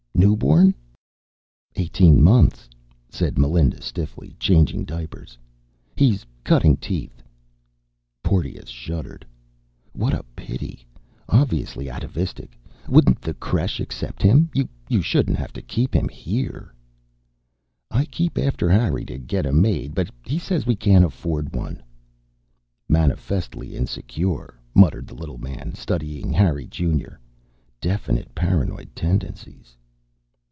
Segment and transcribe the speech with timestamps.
[0.13, 0.75] "Newborn?"
[1.77, 2.69] "Eighteen months,"
[3.09, 5.35] said Melinda stiffly, changing diapers.
[5.95, 7.23] "He's cutting teeth."
[8.21, 9.25] Porteous shuddered.
[9.93, 10.85] "What a pity.
[11.27, 12.55] Obviously atavistic.
[12.87, 14.51] Wouldn't the creche accept him?
[14.53, 16.71] You shouldn't have to keep him here."
[17.89, 21.81] "I keep after Harry to get a maid, but he says we can't afford one."
[22.87, 27.19] "Manifestly insecure," muttered the little man, studying Harry Junior.
[27.81, 29.75] "Definite paranoid tendencies."